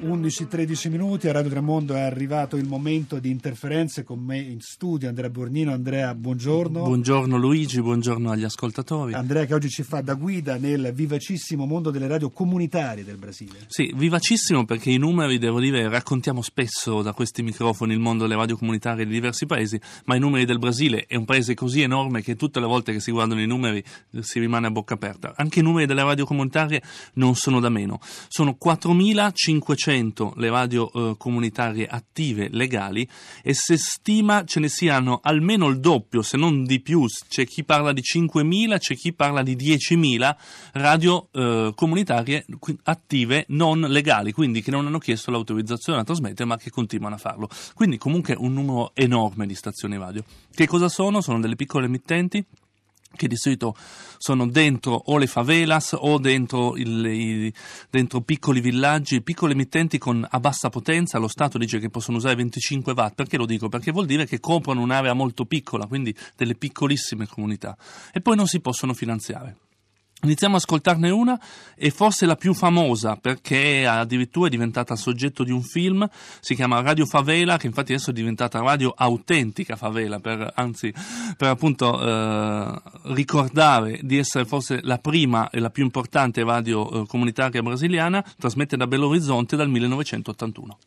11-13 0.00 0.90
minuti, 0.90 1.28
a 1.28 1.32
Radio 1.32 1.50
Tremondo 1.50 1.94
è 1.94 2.00
arrivato 2.00 2.56
il 2.56 2.68
momento 2.68 3.18
di 3.18 3.30
interferenze 3.30 4.04
con 4.04 4.20
me 4.20 4.38
in 4.38 4.60
studio, 4.60 5.08
Andrea 5.08 5.30
Bornino. 5.30 5.72
Andrea, 5.72 6.14
buongiorno. 6.14 6.82
Buongiorno 6.82 7.36
Luigi, 7.38 7.80
buongiorno 7.80 8.30
agli 8.30 8.44
ascoltatori. 8.44 9.14
Andrea 9.14 9.46
che 9.46 9.54
oggi 9.54 9.70
ci 9.70 9.82
fa 9.82 10.02
da 10.02 10.12
guida 10.14 10.56
nel 10.56 10.92
vivacissimo 10.92 11.64
mondo 11.64 11.90
delle 11.90 12.06
radio 12.06 12.30
comunitarie 12.30 13.02
del 13.02 13.16
Brasile. 13.16 13.60
Sì, 13.68 13.92
vivacissimo 13.96 14.66
perché 14.66 14.90
i 14.90 14.98
numeri, 14.98 15.38
devo 15.38 15.58
dire, 15.58 15.88
raccontiamo 15.88 16.42
spesso 16.42 17.00
da 17.00 17.12
questi 17.12 17.42
microfoni 17.42 17.94
il 17.94 18.00
mondo 18.00 18.24
delle 18.24 18.36
radio 18.36 18.58
comunitarie 18.58 19.06
di 19.06 19.12
diversi 19.12 19.46
paesi, 19.46 19.80
ma 20.04 20.14
i 20.16 20.20
numeri 20.20 20.44
del 20.44 20.58
Brasile 20.58 21.06
è 21.06 21.16
un 21.16 21.24
paese 21.24 21.54
così 21.54 21.80
enorme 21.80 22.22
che 22.22 22.36
tutte 22.36 22.60
le 22.60 22.66
volte 22.66 22.92
che 22.92 23.00
si 23.00 23.10
guardano 23.10 23.40
i 23.40 23.46
numeri 23.46 23.82
si 24.20 24.38
rimane 24.38 24.66
a 24.66 24.70
bocca 24.70 24.94
aperta. 24.94 25.32
Anche 25.34 25.60
i 25.60 25.62
numeri 25.62 25.86
delle 25.86 26.04
radio 26.04 26.26
comunitarie 26.26 26.82
non 27.14 27.36
sono 27.38 27.60
da 27.60 27.68
meno. 27.68 28.00
Sono 28.28 28.56
4.500 28.62 30.32
le 30.36 30.50
radio 30.50 30.90
eh, 30.92 31.14
comunitarie 31.16 31.86
attive 31.86 32.48
legali 32.50 33.08
e 33.42 33.54
si 33.54 33.76
stima 33.78 34.44
ce 34.44 34.60
ne 34.60 34.68
siano 34.68 35.20
almeno 35.22 35.68
il 35.68 35.80
doppio, 35.80 36.22
se 36.22 36.36
non 36.36 36.64
di 36.64 36.80
più. 36.80 37.06
C'è 37.28 37.46
chi 37.46 37.64
parla 37.64 37.92
di 37.92 38.02
5.000, 38.02 38.78
c'è 38.78 38.94
chi 38.94 39.12
parla 39.12 39.42
di 39.42 39.56
10.000 39.56 40.36
radio 40.72 41.28
eh, 41.32 41.72
comunitarie 41.74 42.44
attive 42.84 43.44
non 43.48 43.80
legali, 43.80 44.32
quindi 44.32 44.60
che 44.60 44.70
non 44.70 44.86
hanno 44.86 44.98
chiesto 44.98 45.30
l'autorizzazione 45.30 46.00
a 46.00 46.04
trasmettere 46.04 46.44
ma 46.44 46.56
che 46.56 46.70
continuano 46.70 47.14
a 47.14 47.18
farlo. 47.18 47.48
Quindi 47.74 47.98
comunque 47.98 48.34
un 48.36 48.52
numero 48.52 48.90
enorme 48.94 49.46
di 49.46 49.54
stazioni 49.54 49.96
radio. 49.96 50.24
Che 50.52 50.66
cosa 50.66 50.88
sono? 50.88 51.20
Sono 51.20 51.40
delle 51.40 51.56
piccole 51.56 51.86
emittenti 51.86 52.44
che 53.14 53.26
di 53.26 53.36
solito 53.36 53.74
sono 54.18 54.46
dentro 54.46 54.92
o 55.06 55.18
le 55.18 55.26
favelas 55.26 55.96
o 55.98 56.18
dentro, 56.18 56.76
il- 56.76 57.06
i- 57.06 57.52
dentro 57.90 58.20
piccoli 58.20 58.60
villaggi, 58.60 59.22
piccole 59.22 59.52
emittenti 59.52 59.98
con, 59.98 60.26
a 60.28 60.40
bassa 60.40 60.68
potenza. 60.68 61.18
Lo 61.18 61.28
Stato 61.28 61.58
dice 61.58 61.78
che 61.78 61.90
possono 61.90 62.18
usare 62.18 62.36
25 62.36 62.92
watt. 62.92 63.14
Perché 63.14 63.36
lo 63.36 63.46
dico? 63.46 63.68
Perché 63.68 63.90
vuol 63.92 64.06
dire 64.06 64.26
che 64.26 64.40
coprono 64.40 64.80
un'area 64.80 65.14
molto 65.14 65.44
piccola, 65.44 65.86
quindi 65.86 66.14
delle 66.36 66.54
piccolissime 66.54 67.26
comunità. 67.26 67.76
E 68.12 68.20
poi 68.20 68.36
non 68.36 68.46
si 68.46 68.60
possono 68.60 68.94
finanziare. 68.94 69.56
Iniziamo 70.22 70.56
ad 70.56 70.62
ascoltarne 70.62 71.10
una 71.10 71.38
e 71.76 71.90
forse 71.90 72.26
la 72.26 72.34
più 72.34 72.52
famosa 72.52 73.14
perché 73.14 73.86
addirittura 73.86 74.48
è 74.48 74.50
diventata 74.50 74.96
soggetto 74.96 75.44
di 75.44 75.52
un 75.52 75.62
film, 75.62 76.08
si 76.40 76.56
chiama 76.56 76.80
Radio 76.80 77.06
Favela 77.06 77.56
che 77.56 77.68
infatti 77.68 77.92
adesso 77.92 78.10
è 78.10 78.12
diventata 78.12 78.58
Radio 78.58 78.92
Autentica 78.96 79.76
Favela 79.76 80.18
per, 80.18 80.50
anzi 80.56 80.92
per 81.36 81.48
appunto 81.48 82.02
eh, 82.02 82.82
ricordare 83.14 84.00
di 84.02 84.18
essere 84.18 84.44
forse 84.44 84.80
la 84.82 84.98
prima 84.98 85.50
e 85.50 85.60
la 85.60 85.70
più 85.70 85.84
importante 85.84 86.42
radio 86.42 87.02
eh, 87.02 87.06
comunitaria 87.06 87.62
brasiliana, 87.62 88.24
trasmette 88.36 88.76
da 88.76 88.88
Belo 88.88 89.06
Horizonte 89.06 89.54
dal 89.54 89.68
1981. 89.68 90.78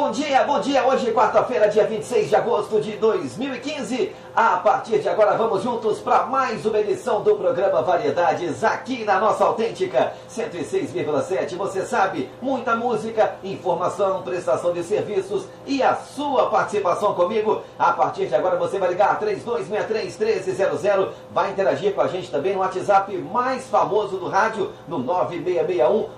Bom 0.00 0.12
dia, 0.12 0.44
bom 0.44 0.60
dia. 0.60 0.86
Hoje, 0.86 1.10
quarta-feira, 1.10 1.68
dia 1.68 1.84
26 1.84 2.28
de 2.28 2.36
agosto 2.36 2.80
de 2.80 2.92
2015. 2.92 4.14
A 4.32 4.58
partir 4.58 5.00
de 5.00 5.08
agora, 5.08 5.36
vamos 5.36 5.64
juntos 5.64 5.98
para 5.98 6.24
mais 6.24 6.64
uma 6.64 6.78
edição 6.78 7.20
do 7.22 7.34
programa 7.34 7.82
Variedades 7.82 8.62
aqui 8.62 9.04
na 9.04 9.18
nossa 9.18 9.44
autêntica 9.44 10.12
106,7. 10.30 11.56
Você 11.56 11.84
sabe, 11.84 12.30
muita 12.40 12.76
música, 12.76 13.34
informação, 13.42 14.22
prestação 14.22 14.72
de 14.72 14.84
serviços 14.84 15.48
e 15.66 15.82
a 15.82 15.96
sua 15.96 16.48
participação 16.48 17.14
comigo. 17.14 17.62
A 17.76 17.92
partir 17.92 18.26
de 18.26 18.36
agora, 18.36 18.56
você 18.56 18.78
vai 18.78 18.90
ligar 18.90 19.18
3263-1300. 19.18 21.08
Vai 21.32 21.50
interagir 21.50 21.92
com 21.92 22.02
a 22.02 22.06
gente 22.06 22.30
também 22.30 22.54
no 22.54 22.60
WhatsApp 22.60 23.18
mais 23.18 23.66
famoso 23.66 24.16
do 24.16 24.28
rádio, 24.28 24.70
no 24.86 25.00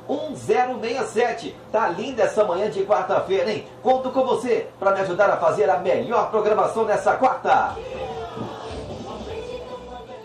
9661-1067. 0.07 1.55
Tá 1.73 1.89
linda 1.89 2.25
essa 2.25 2.45
manhã 2.45 2.69
de 2.69 2.85
quarta-feira, 2.85 3.51
hein? 3.51 3.65
Conto 3.83 4.11
com 4.11 4.25
você 4.25 4.69
para 4.79 4.93
me 4.93 5.01
ajudar 5.01 5.31
a 5.31 5.37
fazer 5.37 5.71
a 5.71 5.79
melhor 5.79 6.31
programação 6.31 6.85
nessa 6.85 7.15
quarta. 7.15 7.75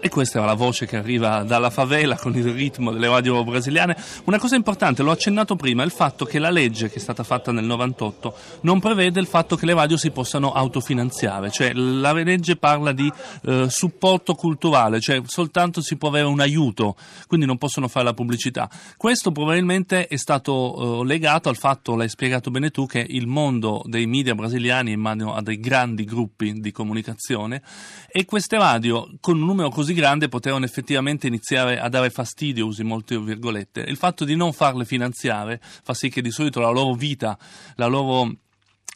E 0.05 0.09
questa 0.09 0.37
era 0.37 0.45
la 0.45 0.53
voce 0.53 0.85
che 0.85 0.97
arriva 0.97 1.41
dalla 1.41 1.71
favela 1.71 2.15
con 2.15 2.35
il 2.35 2.43
ritmo 2.53 2.91
delle 2.91 3.07
radio 3.07 3.43
brasiliane. 3.43 3.97
Una 4.25 4.37
cosa 4.37 4.55
importante, 4.55 5.01
l'ho 5.01 5.09
accennato 5.09 5.55
prima, 5.55 5.81
è 5.81 5.85
il 5.87 5.91
fatto 5.91 6.25
che 6.25 6.37
la 6.37 6.51
legge 6.51 6.91
che 6.91 6.97
è 6.97 6.99
stata 6.99 7.23
fatta 7.23 7.51
nel 7.51 7.65
98 7.65 8.35
non 8.61 8.79
prevede 8.79 9.19
il 9.19 9.25
fatto 9.25 9.55
che 9.55 9.65
le 9.65 9.73
radio 9.73 9.97
si 9.97 10.11
possano 10.11 10.53
autofinanziare, 10.53 11.49
cioè 11.49 11.73
la 11.73 12.13
legge 12.13 12.55
parla 12.55 12.91
di 12.91 13.11
eh, 13.45 13.65
supporto 13.67 14.35
culturale, 14.35 14.99
cioè 14.99 15.23
soltanto 15.25 15.81
si 15.81 15.95
può 15.95 16.09
avere 16.09 16.27
un 16.27 16.39
aiuto, 16.39 16.95
quindi 17.25 17.47
non 17.47 17.57
possono 17.57 17.87
fare 17.87 18.05
la 18.05 18.13
pubblicità. 18.13 18.69
Questo 18.97 19.31
probabilmente 19.31 20.05
è 20.05 20.17
stato 20.17 21.01
eh, 21.01 21.05
legato 21.07 21.49
al 21.49 21.57
fatto, 21.57 21.95
l'hai 21.95 22.09
spiegato 22.09 22.51
bene 22.51 22.69
tu, 22.69 22.85
che 22.85 23.03
il 23.09 23.25
mondo 23.25 23.81
dei 23.85 24.05
media 24.05 24.35
brasiliani 24.35 24.91
immagino 24.91 25.33
ha 25.33 25.41
dei 25.41 25.59
grandi 25.59 26.03
gruppi 26.03 26.53
di 26.59 26.71
comunicazione 26.71 27.63
e 28.07 28.25
queste 28.25 28.59
radio 28.59 29.09
con 29.19 29.39
un 29.39 29.45
numero 29.45 29.69
così 29.69 29.93
grande 29.95 30.29
potevano 30.29 30.65
effettivamente 30.65 31.25
iniziare 31.25 31.79
a 31.79 31.89
dare 31.89 32.11
fastidio, 32.11 32.67
usi 32.67 32.83
molte 32.83 33.19
virgolette. 33.19 33.81
Il 33.81 33.97
fatto 33.97 34.23
di 34.23 34.35
non 34.35 34.53
farle 34.53 34.85
finanziare 34.85 35.59
fa 35.61 35.95
sì 35.95 36.09
che 36.09 36.21
di 36.21 36.29
solito 36.29 36.59
la 36.59 36.69
loro 36.69 36.93
vita, 36.93 37.35
la 37.77 37.87
loro 37.87 38.31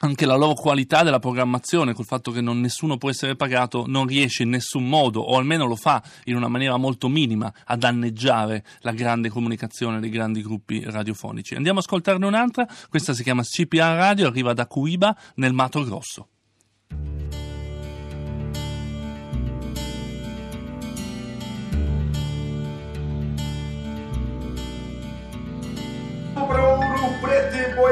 anche 0.02 0.26
la 0.26 0.36
loro 0.36 0.54
qualità 0.54 1.04
della 1.04 1.20
programmazione, 1.20 1.94
col 1.94 2.06
fatto 2.06 2.32
che 2.32 2.42
non, 2.42 2.60
nessuno 2.62 2.98
può 2.98 3.10
essere 3.10 3.36
pagato, 3.36 3.86
non 3.88 4.06
riesce 4.06 4.44
in 4.44 4.50
nessun 4.50 4.88
modo, 4.88 5.20
o 5.20 5.38
almeno 5.38 5.66
lo 5.66 5.76
fa 5.76 6.02
in 6.26 6.36
una 6.36 6.48
maniera 6.48 6.78
molto 6.78 7.10
minima, 7.10 7.52
a 7.66 7.76
danneggiare 7.76 8.64
la 8.82 8.92
grande 8.92 9.30
comunicazione 9.30 10.00
dei 10.00 10.10
grandi 10.10 10.42
gruppi 10.42 10.84
radiofonici. 10.86 11.56
Andiamo 11.56 11.80
a 11.80 11.82
ascoltarne 11.82 12.26
un'altra, 12.26 12.68
questa 12.90 13.14
si 13.14 13.24
chiama 13.24 13.44
CPA 13.44 13.96
Radio, 13.96 14.28
arriva 14.28 14.54
da 14.54 14.68
Cuiba 14.68 15.16
nel 15.36 15.54
Mato 15.54 15.84
Grosso. 15.84 16.28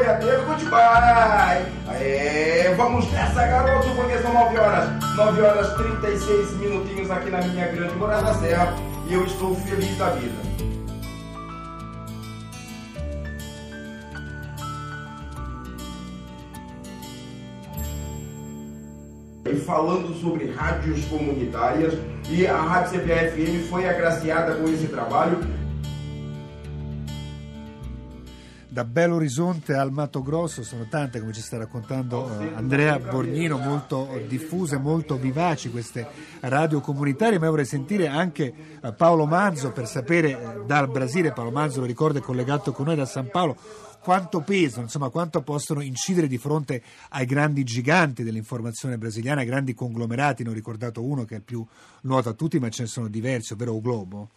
Boiadeiro, 0.08 0.46
goodbye! 0.46 1.66
Aê, 1.90 2.74
vamos 2.78 3.12
nessa, 3.12 3.46
garoto, 3.46 3.90
porque 3.94 4.18
são 4.20 4.34
9 4.34 4.58
horas, 4.58 5.16
9 5.18 5.42
horas 5.42 5.74
36 5.74 6.52
minutinhos 6.54 7.12
aqui 7.12 7.30
na 7.30 7.42
minha 7.42 7.68
grande 7.68 7.94
morada 7.96 8.34
serra 8.36 8.74
e 9.10 9.14
eu 9.14 9.26
estou 9.26 9.54
feliz 9.54 9.98
da 9.98 10.12
vida. 10.12 10.48
E 19.46 19.56
falando 19.56 20.14
sobre 20.22 20.54
rádios 20.54 21.04
comunitárias, 21.06 21.94
e 22.30 22.48
a 22.48 22.56
Rádio 22.56 22.92
CPFM 22.92 23.70
foi 23.70 23.90
agraciada 23.90 24.56
com 24.56 24.70
esse 24.70 24.88
trabalho 24.88 25.40
Da 28.78 28.86
Belo 28.86 29.16
Horizonte 29.16 29.74
al 29.74 29.92
Mato 29.92 30.22
Grosso 30.22 30.62
sono 30.62 30.86
tante, 30.88 31.20
come 31.20 31.34
ci 31.34 31.42
sta 31.42 31.58
raccontando 31.58 32.40
eh, 32.40 32.52
Andrea 32.54 33.00
Borgnino, 33.00 33.58
molto 33.58 34.08
diffuse, 34.28 34.78
molto 34.78 35.18
vivaci 35.18 35.72
queste 35.72 36.06
radio 36.42 36.80
comunitarie, 36.80 37.40
ma 37.40 37.50
vorrei 37.50 37.66
sentire 37.66 38.06
anche 38.06 38.54
eh, 38.80 38.94
Paolo 38.94 39.26
Manzo 39.26 39.72
per 39.72 39.88
sapere 39.88 40.30
eh, 40.30 40.66
dal 40.68 40.92
Brasile, 40.92 41.34
Paolo 41.34 41.50
Manzo 41.50 41.80
lo 41.80 41.88
ricorda 41.88 42.20
è 42.20 42.22
collegato 42.22 42.72
con 42.72 42.86
noi 42.86 42.96
da 42.96 43.08
San 43.08 43.32
Paolo, 43.32 43.58
quanto 44.00 44.42
pesano, 44.42 44.84
insomma 44.84 45.10
quanto 45.10 45.42
possono 45.42 45.82
incidere 45.82 46.28
di 46.28 46.38
fronte 46.38 46.84
ai 47.10 47.26
grandi 47.26 47.64
giganti 47.64 48.22
dell'informazione 48.22 49.00
brasiliana, 49.00 49.42
ai 49.42 49.48
grandi 49.48 49.74
conglomerati, 49.74 50.44
ne 50.44 50.52
ho 50.52 50.54
ricordato 50.54 51.04
uno 51.04 51.26
che 51.26 51.34
è 51.34 51.38
il 51.38 51.44
più 51.44 51.66
noto 52.02 52.30
a 52.30 52.34
tutti, 52.34 52.60
ma 52.60 52.70
ce 52.70 52.84
ne 52.84 52.90
sono 52.90 53.08
diversi, 53.08 53.54
ovvero 53.54 53.74
o 53.74 53.82
Globo. 53.82 54.30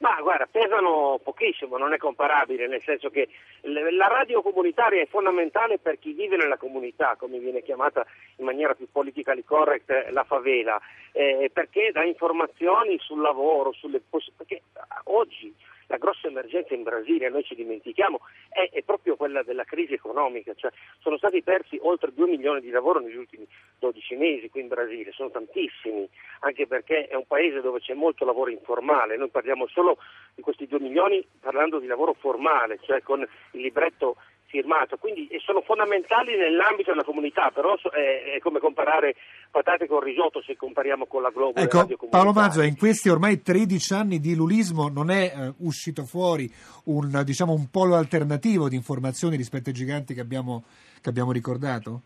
Ma 0.00 0.18
guarda, 0.22 0.48
pesano 0.50 1.20
pochissimo, 1.22 1.76
non 1.76 1.92
è 1.92 1.98
comparabile, 1.98 2.66
nel 2.66 2.80
senso 2.82 3.10
che 3.10 3.28
la 3.62 4.06
radio 4.06 4.40
comunitaria 4.40 5.02
è 5.02 5.06
fondamentale 5.06 5.78
per 5.78 5.98
chi 5.98 6.12
vive 6.12 6.38
nella 6.38 6.56
comunità, 6.56 7.16
come 7.16 7.38
viene 7.38 7.62
chiamata 7.62 8.06
in 8.36 8.46
maniera 8.46 8.74
più 8.74 8.88
politically 8.90 9.44
correct 9.44 9.90
eh, 9.90 10.10
la 10.10 10.24
favela, 10.24 10.80
eh, 11.12 11.50
perché 11.52 11.90
dà 11.92 12.02
informazioni 12.02 12.98
sul 12.98 13.20
lavoro, 13.20 13.72
sulle 13.72 14.00
perché 14.36 14.62
oggi 15.04 15.54
la 15.90 15.98
grossa 15.98 16.28
emergenza 16.28 16.72
in 16.72 16.84
Brasile, 16.84 17.28
noi 17.28 17.42
ci 17.42 17.56
dimentichiamo, 17.56 18.20
è, 18.48 18.70
è 18.72 18.82
proprio 18.82 19.16
quella 19.16 19.42
della 19.42 19.64
crisi 19.64 19.92
economica, 19.92 20.54
cioè, 20.54 20.70
sono 21.00 21.16
stati 21.18 21.42
persi 21.42 21.78
oltre 21.82 22.14
2 22.14 22.26
milioni 22.28 22.60
di 22.60 22.70
lavoro 22.70 23.00
negli 23.00 23.16
ultimi 23.16 23.46
12 23.80 24.14
mesi 24.14 24.48
qui 24.48 24.60
in 24.60 24.68
Brasile, 24.68 25.10
sono 25.10 25.30
tantissimi, 25.30 26.08
anche 26.40 26.66
perché 26.66 27.06
è 27.06 27.14
un 27.14 27.26
paese 27.26 27.60
dove 27.60 27.80
c'è 27.80 27.94
molto 27.94 28.24
lavoro 28.24 28.50
informale, 28.50 29.16
noi 29.16 29.28
parliamo 29.28 29.66
solo 29.68 29.98
di 30.34 30.42
questi 30.42 30.66
2 30.66 30.80
milioni 30.80 31.26
parlando 31.40 31.78
di 31.78 31.86
lavoro 31.86 32.14
formale, 32.14 32.78
cioè 32.82 33.02
con 33.02 33.20
il 33.20 33.60
libretto 33.60 34.16
firmato, 34.50 34.96
quindi 34.96 35.28
sono 35.44 35.60
fondamentali 35.62 36.36
nell'ambito 36.36 36.90
della 36.90 37.04
comunità, 37.04 37.50
però 37.54 37.76
è, 37.92 38.38
come 38.40 38.58
comparare 38.58 39.14
patate 39.50 39.86
con 39.86 40.00
risotto 40.00 40.42
se 40.42 40.56
compariamo 40.56 41.06
con 41.06 41.22
la 41.22 41.30
Globo. 41.30 41.60
Ecco, 41.60 41.86
Paolo 42.08 42.32
Mazzo, 42.32 42.62
in 42.62 42.76
questi 42.76 43.08
ormai 43.08 43.40
13 43.40 43.94
anni 43.94 44.18
di 44.18 44.34
lulismo 44.34 44.88
non 44.88 45.10
è 45.10 45.32
eh, 45.32 45.54
uscito 45.58 46.04
fuori 46.04 46.50
un, 46.86 47.22
diciamo, 47.24 47.52
un 47.52 47.70
polo 47.70 47.94
alternativo 47.94 48.68
di 48.68 48.74
informazioni 48.74 49.36
rispetto 49.36 49.68
ai 49.68 49.74
giganti 49.74 50.14
che 50.14 50.20
abbiamo, 50.20 50.64
che 51.00 51.08
abbiamo 51.08 51.30
ricordato? 51.30 52.02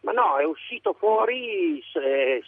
Ma 0.00 0.12
no, 0.12 0.38
è 0.38 0.44
uscito 0.44 0.92
fuori 0.92 1.82
eh, 1.94 2.40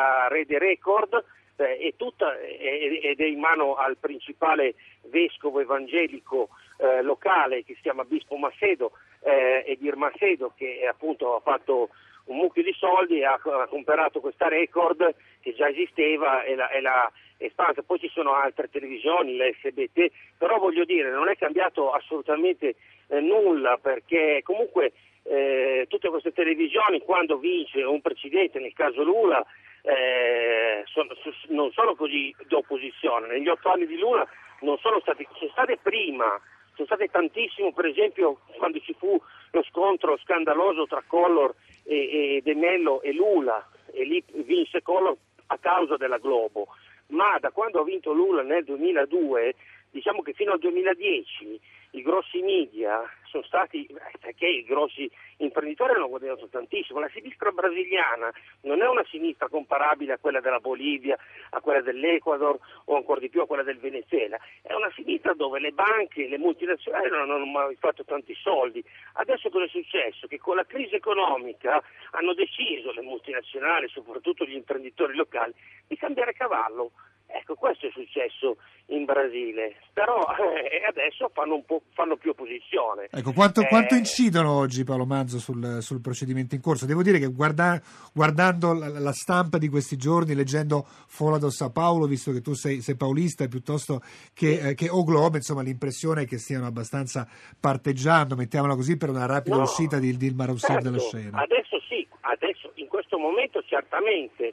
eh, 0.00 0.20
la 0.20 0.28
rete 0.28 0.58
Record 0.58 1.24
eh, 1.56 1.78
è 1.78 1.94
tutta, 1.96 2.38
ed 2.38 3.20
è 3.20 3.24
in 3.24 3.38
mano 3.38 3.74
al 3.74 3.96
principale 3.98 4.74
vescovo 5.02 5.60
evangelico 5.60 6.48
eh, 6.78 7.02
locale 7.02 7.64
che 7.64 7.74
si 7.74 7.82
chiama 7.82 8.04
Bispo 8.04 8.36
Macedo, 8.36 8.92
eh, 9.22 9.64
Edir 9.66 9.96
Macedo, 9.96 10.52
che 10.56 10.86
appunto 10.88 11.36
ha 11.36 11.40
fatto 11.40 11.90
un 12.24 12.36
mucchio 12.36 12.62
di 12.62 12.72
soldi 12.72 13.18
e 13.18 13.24
ha, 13.24 13.38
ha 13.42 13.66
comprato 13.66 14.20
questa 14.20 14.48
record 14.48 15.14
che 15.40 15.54
già 15.54 15.68
esisteva 15.68 16.42
e 16.44 16.54
l'ha, 16.54 16.70
e 16.70 16.80
l'ha 16.80 17.10
espansa. 17.36 17.82
Poi 17.82 17.98
ci 17.98 18.08
sono 18.08 18.34
altre 18.34 18.70
televisioni, 18.70 19.36
l'SBT, 19.36 20.10
però 20.38 20.58
voglio 20.58 20.84
dire, 20.84 21.10
non 21.10 21.28
è 21.28 21.36
cambiato 21.36 21.90
assolutamente 21.92 22.76
eh, 23.08 23.20
nulla 23.20 23.78
perché 23.78 24.40
comunque 24.44 24.92
eh, 25.24 25.86
tutte 25.88 26.08
queste 26.08 26.32
televisioni 26.32 27.00
quando 27.00 27.38
vince 27.38 27.82
un 27.82 28.00
presidente, 28.00 28.58
nel 28.58 28.72
caso 28.72 29.02
Lula, 29.02 29.44
eh, 29.82 30.82
sono, 30.86 31.14
non 31.48 31.70
sono 31.72 31.94
così 31.94 32.34
d'opposizione. 32.46 33.28
Negli 33.28 33.48
otto 33.48 33.70
anni 33.70 33.86
di 33.86 33.98
Lula 33.98 34.26
non 34.60 34.78
sono 34.78 35.00
stati, 35.00 35.26
sono 35.34 35.50
state 35.50 35.78
prima 35.82 36.40
sono 36.80 36.86
state 36.86 37.08
tantissimo, 37.08 37.72
per 37.72 37.86
esempio 37.86 38.40
quando 38.56 38.80
ci 38.80 38.94
fu 38.94 39.20
lo 39.50 39.62
scontro 39.64 40.16
scandaloso 40.18 40.86
tra 40.86 41.02
Collor 41.06 41.54
e, 41.84 42.36
e 42.36 42.40
De 42.42 42.54
Mello 42.54 43.02
e 43.02 43.12
Lula, 43.12 43.68
e 43.92 44.04
lì 44.04 44.22
vinse 44.44 44.80
Collor 44.82 45.16
a 45.46 45.58
causa 45.58 45.96
della 45.96 46.18
Globo, 46.18 46.68
ma 47.08 47.38
da 47.38 47.50
quando 47.50 47.80
ha 47.80 47.84
vinto 47.84 48.12
Lula 48.12 48.42
nel 48.42 48.64
2002, 48.64 49.54
diciamo 49.90 50.22
che 50.22 50.32
fino 50.32 50.52
al 50.52 50.58
2010 50.58 51.60
i 51.92 52.02
grossi 52.02 52.40
media 52.40 53.02
sono 53.30 53.44
stati, 53.44 53.86
perché 54.20 54.46
i 54.46 54.64
grossi 54.64 55.10
imprenditori 55.38 55.94
hanno 55.94 56.08
guadagnato 56.08 56.48
tantissimo, 56.48 56.98
la 56.98 57.08
sinistra 57.14 57.50
brasiliana 57.50 58.30
non 58.62 58.82
è 58.82 58.88
una 58.88 59.04
sinistra 59.08 59.48
comparabile 59.48 60.14
a 60.14 60.18
quella 60.18 60.40
della 60.40 60.58
Bolivia, 60.58 61.16
a 61.50 61.60
quella 61.60 61.80
dell'Ecuador 61.80 62.58
o 62.84 62.96
ancora 62.96 63.20
di 63.20 63.28
più 63.28 63.40
a 63.40 63.46
quella 63.46 63.62
del 63.62 63.78
Venezuela, 63.78 64.38
è 64.62 64.74
una 64.74 64.90
sinistra 64.94 65.32
dove 65.34 65.60
le 65.60 65.70
banche, 65.70 66.26
le 66.26 66.38
multinazionali 66.38 67.08
non 67.08 67.30
hanno 67.30 67.46
mai 67.46 67.76
fatto 67.76 68.04
tanti 68.04 68.34
soldi. 68.34 68.84
Adesso 69.14 69.48
cosa 69.48 69.64
è 69.64 69.68
successo? 69.68 70.26
Che 70.26 70.38
con 70.38 70.56
la 70.56 70.66
crisi 70.66 70.96
economica 70.96 71.82
hanno 72.10 72.34
deciso 72.34 72.92
le 72.92 73.02
multinazionali, 73.02 73.88
soprattutto 73.88 74.44
gli 74.44 74.54
imprenditori 74.54 75.14
locali, 75.14 75.54
di 75.86 75.96
cambiare 75.96 76.32
cavallo 76.32 76.90
Ecco, 77.32 77.54
questo 77.54 77.86
è 77.86 77.90
successo 77.90 78.56
in 78.86 79.04
Brasile, 79.04 79.76
però 79.92 80.18
eh, 80.18 80.84
adesso 80.86 81.30
fanno, 81.32 81.64
fanno, 81.92 82.16
più 82.16 82.30
opposizione. 82.30 83.08
Ecco, 83.10 83.32
quanto, 83.32 83.60
eh, 83.60 83.68
quanto, 83.68 83.94
incidono 83.94 84.50
oggi 84.50 84.82
Paolo 84.82 85.06
Manzo 85.06 85.38
sul, 85.38 85.78
sul, 85.80 86.00
procedimento 86.00 86.54
in 86.54 86.60
corso? 86.60 86.86
Devo 86.86 87.02
dire 87.02 87.18
che 87.18 87.28
guarda, 87.28 87.80
guardando 88.12 88.72
la, 88.72 88.88
la, 88.88 89.12
stampa 89.12 89.58
di 89.58 89.68
questi 89.68 89.96
giorni, 89.96 90.34
leggendo 90.34 90.84
Fola 91.06 91.38
do 91.38 91.50
Sao 91.50 91.70
Paulo, 91.70 92.06
visto 92.06 92.32
che 92.32 92.40
tu 92.40 92.54
sei, 92.54 92.80
sei 92.80 92.96
paulista 92.96 93.46
piuttosto 93.46 94.00
che, 94.34 94.70
eh, 94.70 94.74
che 94.74 94.88
O 94.88 95.04
Globo, 95.04 95.36
insomma 95.36 95.62
l'impressione 95.62 96.22
è 96.22 96.26
che 96.26 96.38
stiano 96.38 96.66
abbastanza 96.66 97.28
parteggiando, 97.58 98.34
mettiamola 98.34 98.74
così, 98.74 98.96
per 98.96 99.10
una 99.10 99.26
rapida 99.26 99.56
no, 99.56 99.62
uscita 99.62 99.98
di 99.98 100.16
Dilma 100.16 100.46
Rousseff 100.46 100.72
certo, 100.72 100.84
dalla 100.84 100.98
scena. 100.98 101.42
Adesso 101.42 101.80
sì, 101.88 102.06
adesso 102.22 102.72
in 102.74 102.88
questo 102.88 103.18
momento 103.18 103.62
certamente 103.62 104.52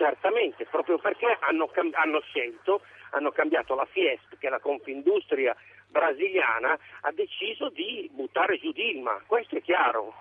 Certamente, 0.00 0.64
proprio 0.64 0.96
perché 0.96 1.36
hanno, 1.40 1.70
hanno 1.92 2.20
scelto, 2.20 2.80
hanno 3.10 3.32
cambiato 3.32 3.74
la 3.74 3.84
Fiesp, 3.84 4.38
che 4.38 4.46
è 4.46 4.50
la 4.50 4.58
Confindustria 4.58 5.54
brasiliana, 5.88 6.78
ha 7.02 7.12
deciso 7.12 7.68
di 7.68 8.08
buttare 8.10 8.58
giù 8.58 8.72
Dilma, 8.72 9.20
questo 9.26 9.56
è 9.56 9.60
chiaro. 9.60 10.14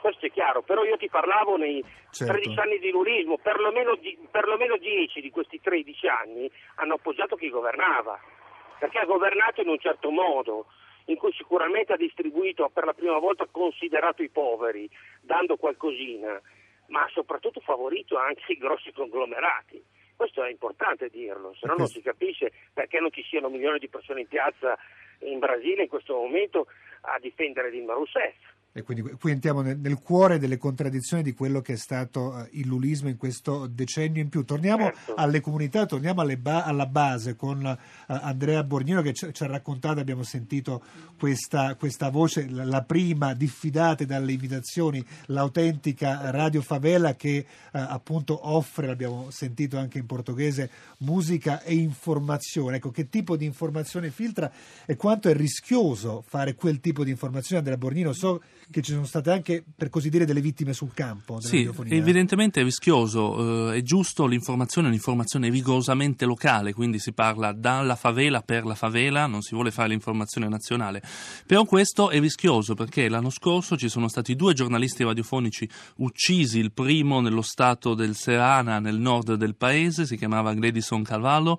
Questo 0.00 0.24
è 0.24 0.30
chiaro, 0.30 0.62
però 0.62 0.82
io 0.82 0.96
ti 0.96 1.10
parlavo 1.10 1.58
nei 1.58 1.84
certo. 2.10 2.32
13 2.32 2.58
anni 2.58 2.78
di 2.78 2.90
lulismo, 2.90 3.36
perlomeno, 3.36 3.96
di, 3.96 4.16
perlomeno 4.30 4.78
10 4.78 5.20
di 5.20 5.30
questi 5.30 5.60
13 5.60 6.06
anni 6.06 6.50
hanno 6.76 6.94
appoggiato 6.94 7.36
chi 7.36 7.50
governava, 7.50 8.18
perché 8.78 8.98
ha 8.98 9.04
governato 9.04 9.60
in 9.60 9.68
un 9.68 9.78
certo 9.78 10.10
modo, 10.10 10.68
in 11.06 11.16
cui 11.16 11.34
sicuramente 11.34 11.92
ha 11.92 11.96
distribuito 11.96 12.70
per 12.72 12.86
la 12.86 12.94
prima 12.94 13.18
volta 13.18 13.46
considerato 13.50 14.22
i 14.22 14.30
poveri, 14.30 14.88
dando 15.20 15.58
qualcosina 15.58 16.40
ma 16.88 17.08
soprattutto 17.12 17.60
favorito 17.60 18.16
anche 18.16 18.52
i 18.52 18.58
grossi 18.58 18.92
conglomerati. 18.92 19.82
Questo 20.14 20.42
è 20.42 20.50
importante 20.50 21.08
dirlo, 21.08 21.54
se 21.54 21.66
no 21.66 21.74
non 21.76 21.86
si 21.86 22.02
capisce 22.02 22.52
perché 22.72 22.98
non 22.98 23.12
ci 23.12 23.22
siano 23.22 23.48
milioni 23.48 23.78
di 23.78 23.88
persone 23.88 24.20
in 24.20 24.28
piazza 24.28 24.76
in 25.20 25.38
Brasile 25.38 25.82
in 25.82 25.88
questo 25.88 26.14
momento 26.14 26.66
a 27.02 27.18
difendere 27.20 27.70
Dilma 27.70 27.94
Rousseff. 27.94 28.36
E 28.70 28.82
quindi 28.82 29.02
qui 29.18 29.32
entriamo 29.32 29.62
nel, 29.62 29.78
nel, 29.78 29.98
cuore 29.98 30.38
delle 30.38 30.58
contraddizioni 30.58 31.22
di 31.22 31.32
quello 31.32 31.62
che 31.62 31.72
è 31.72 31.76
stato 31.76 32.28
uh, 32.28 32.46
il 32.52 32.66
lulismo 32.66 33.08
in 33.08 33.16
questo 33.16 33.66
decennio 33.66 34.22
in 34.22 34.28
più. 34.28 34.44
Torniamo 34.44 34.84
certo. 34.84 35.14
alle 35.14 35.40
comunità, 35.40 35.86
torniamo 35.86 36.22
ba- 36.36 36.64
alla 36.64 36.86
base 36.86 37.34
con 37.34 37.64
uh, 37.64 37.76
Andrea 38.06 38.62
Borgnino 38.62 39.00
che 39.00 39.14
ci, 39.14 39.32
ci, 39.32 39.42
ha 39.42 39.46
raccontato, 39.46 40.00
abbiamo 40.00 40.22
sentito 40.22 40.82
questa, 41.18 41.76
questa 41.76 42.10
voce, 42.10 42.48
la, 42.48 42.64
la, 42.64 42.82
prima 42.82 43.32
diffidate 43.32 44.04
dalle 44.04 44.32
imitazioni, 44.32 45.04
l'autentica 45.26 46.30
Radio 46.30 46.60
Favela 46.60 47.16
che 47.16 47.46
uh, 47.72 47.78
appunto 47.78 48.50
offre, 48.50 48.86
l'abbiamo 48.86 49.30
sentito 49.30 49.78
anche 49.78 49.98
in 49.98 50.06
portoghese, 50.06 50.70
musica 50.98 51.62
e 51.62 51.74
informazione. 51.74 52.76
Ecco, 52.76 52.90
che 52.90 53.08
tipo 53.08 53.36
di 53.36 53.46
informazione 53.46 54.10
filtra 54.10 54.52
e 54.84 54.94
quanto 54.94 55.30
è 55.30 55.34
rischioso 55.34 56.22
fare 56.24 56.54
quel 56.54 56.80
tipo 56.80 57.02
di 57.02 57.10
informazione, 57.10 57.58
Andrea 57.58 57.78
Borgnino? 57.78 58.12
So 58.12 58.40
che 58.70 58.82
ci 58.82 58.92
sono 58.92 59.04
state 59.04 59.30
anche, 59.30 59.64
per 59.74 59.88
così 59.88 60.10
dire, 60.10 60.24
delle 60.24 60.40
vittime 60.40 60.72
sul 60.72 60.92
campo. 60.92 61.40
Sì, 61.40 61.68
evidentemente 61.86 62.60
è 62.60 62.64
rischioso, 62.64 63.72
eh, 63.72 63.78
è 63.78 63.82
giusto 63.82 64.26
l'informazione, 64.26 64.88
è 64.88 64.90
un'informazione 64.90 65.48
rigorosamente 65.48 66.26
locale, 66.26 66.72
quindi 66.72 66.98
si 66.98 67.12
parla 67.12 67.52
dalla 67.52 67.96
favela 67.96 68.42
per 68.42 68.64
la 68.64 68.74
favela, 68.74 69.26
non 69.26 69.42
si 69.42 69.54
vuole 69.54 69.70
fare 69.70 69.88
l'informazione 69.88 70.48
nazionale. 70.48 71.02
Però 71.46 71.64
questo 71.64 72.10
è 72.10 72.20
rischioso 72.20 72.74
perché 72.74 73.08
l'anno 73.08 73.30
scorso 73.30 73.76
ci 73.76 73.88
sono 73.88 74.08
stati 74.08 74.36
due 74.36 74.52
giornalisti 74.52 75.02
radiofonici 75.02 75.68
uccisi, 75.96 76.58
il 76.58 76.72
primo 76.72 77.20
nello 77.20 77.42
stato 77.42 77.94
del 77.94 78.14
Serana, 78.14 78.78
nel 78.78 78.98
nord 78.98 79.34
del 79.34 79.56
paese, 79.56 80.06
si 80.06 80.16
chiamava 80.16 80.52
Gledison 80.54 81.02
Cavallo, 81.02 81.58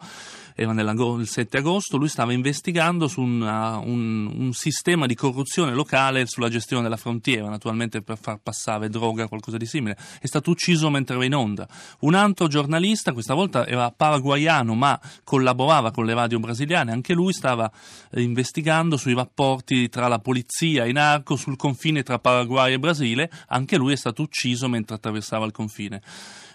era 0.62 0.74
il 0.74 1.28
7 1.28 1.58
agosto, 1.58 1.96
lui 1.96 2.10
stava 2.10 2.34
investigando 2.34 3.08
su 3.08 3.22
una, 3.22 3.78
un, 3.78 4.26
un 4.26 4.52
sistema 4.52 5.06
di 5.06 5.16
corruzione 5.16 5.74
locale 5.74 6.26
sulla 6.26 6.50
gestione 6.50 6.84
della 6.84 6.98
frontiera, 7.00 7.50
naturalmente 7.50 8.02
per 8.02 8.20
far 8.20 8.38
passare 8.38 8.90
droga 8.90 9.24
o 9.24 9.28
qualcosa 9.28 9.58
di 9.58 9.66
simile. 9.66 9.98
È 10.20 10.28
stato 10.28 10.52
ucciso 10.52 10.90
mentre 10.92 11.16
era 11.16 11.26
in 11.26 11.34
onda. 11.34 11.68
Un 12.02 12.14
altro 12.14 12.48
giornalista, 12.48 13.14
questa 13.14 13.34
volta 13.34 13.66
era 13.66 13.92
paraguayano 13.92 14.76
ma 14.76 15.00
collaborava 15.24 15.92
con 15.92 16.06
le 16.06 16.14
radio 16.14 16.40
brasiliane, 16.40 16.92
anche 16.92 17.14
lui 17.14 17.34
stava 17.34 17.72
eh, 18.12 18.22
investigando 18.22 18.98
sui 18.98 19.16
rapporti 19.16 19.90
tra 19.90 20.08
la 20.08 20.20
polizia 20.20 20.86
e 20.86 20.90
i 20.90 20.94
narco 20.94 21.36
sul 21.36 21.56
confine 21.56 22.04
tra 22.04 22.20
Paraguay 22.20 22.74
e 22.74 22.80
Brasile, 22.80 23.32
anche 23.48 23.78
lui 23.78 23.94
è 23.94 23.98
stato 23.98 24.22
ucciso 24.22 24.68
mentre 24.68 24.96
attraversava 24.96 25.46
il 25.46 25.52
confine. 25.52 26.02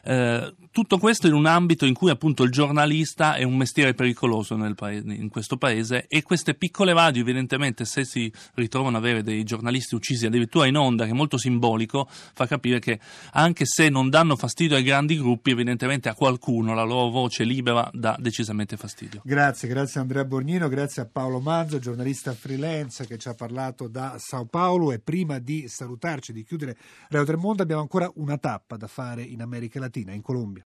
Eh, 0.04 0.54
tutto 0.70 0.98
questo 0.98 1.28
in 1.28 1.34
un 1.34 1.46
ambito 1.46 1.86
in 1.86 1.94
cui 1.94 2.10
appunto 2.10 2.42
il 2.42 2.50
giornalista 2.50 3.34
è 3.36 3.44
un 3.44 3.56
mestiere 3.56 3.94
pericoloso 3.94 4.56
paese, 4.74 5.12
in 5.12 5.28
questo 5.28 5.56
paese 5.56 6.06
e 6.08 6.22
queste 6.22 6.54
piccole 6.54 6.92
radio 6.92 7.22
evidentemente 7.22 7.84
se 7.84 8.04
si 8.04 8.30
ritrovano 8.54 8.96
ad 8.96 9.04
avere 9.04 9.22
dei 9.22 9.44
giornalisti 9.44 9.94
uccisi 9.94 10.26
addirittura 10.26 10.66
in 10.66 10.76
onda 10.76 11.04
che 11.04 11.12
è 11.12 11.14
molto 11.14 11.38
simbolico 11.38 12.08
fa 12.10 12.46
capire 12.48 12.80
che 12.80 12.98
anche 13.34 13.64
se 13.66 13.88
non 13.88 14.10
danno 14.10 14.34
fastidio 14.34 14.74
ai 14.76 14.82
grandi 14.82 15.16
gruppi 15.16 15.52
evidentemente 15.52 16.08
a 16.08 16.14
qualcuno 16.14 16.74
la 16.74 16.82
loro 16.82 17.08
voce 17.08 17.44
libera 17.44 17.88
dà 17.92 18.16
decisamente 18.18 18.76
fastidio. 18.76 19.22
Grazie, 19.24 19.68
grazie 19.68 20.00
Andrea 20.00 20.24
Borgnino, 20.24 20.68
grazie 20.68 21.02
a 21.02 21.06
Paolo 21.06 21.38
Manzo, 21.38 21.78
giornalista 21.78 22.32
freelance 22.34 23.06
che 23.06 23.16
ci 23.16 23.28
ha 23.28 23.34
parlato 23.34 23.86
da 23.86 24.16
Sao 24.18 24.46
Paulo 24.46 24.90
e 24.90 24.98
prima 24.98 25.38
di 25.38 25.68
salutarci, 25.68 26.32
di 26.32 26.42
chiudere 26.42 26.76
Radio 27.10 27.26
Tremondo 27.26 27.62
abbiamo 27.62 27.82
ancora 27.82 28.10
una 28.16 28.38
tappa 28.38 28.76
da 28.76 28.88
fare 28.88 29.22
in 29.22 29.40
America 29.40 29.78
Latina 29.78 29.92
Latina, 29.94 30.12
in 30.12 30.22
Colombia. 30.22 30.62